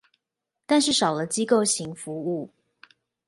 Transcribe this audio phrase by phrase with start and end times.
[0.65, 2.49] 但是少了機構型服務